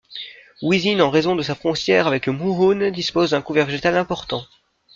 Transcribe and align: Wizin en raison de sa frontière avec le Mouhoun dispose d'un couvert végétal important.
Wizin 0.63 0.99
en 0.99 1.11
raison 1.11 1.35
de 1.35 1.43
sa 1.43 1.53
frontière 1.53 2.07
avec 2.07 2.25
le 2.25 2.33
Mouhoun 2.33 2.89
dispose 2.89 3.29
d'un 3.29 3.41
couvert 3.43 3.67
végétal 3.67 3.95
important. 3.97 4.43